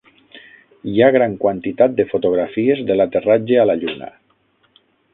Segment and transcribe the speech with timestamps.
[0.91, 4.13] Hi ha gran quantitat de fotografies de l'aterratge a la lluna